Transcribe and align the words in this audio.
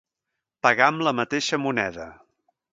Pagar 0.67 0.87
amb 0.93 1.05
la 1.09 1.15
mateixa 1.19 1.63
moneda. 1.67 2.11